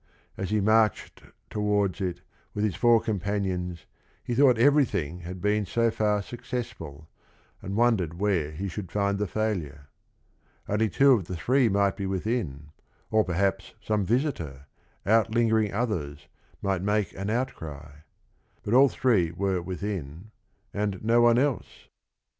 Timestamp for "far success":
5.91-6.71